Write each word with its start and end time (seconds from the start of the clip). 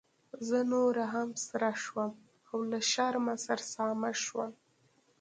زه 0.47 0.57
نوره 0.71 1.05
هم 1.13 1.29
سره 1.47 1.69
شوم 1.83 2.11
او 2.49 2.57
له 2.71 2.79
شرمه 2.91 3.35
سرسامه 3.45 4.11
شوم. 4.23 4.51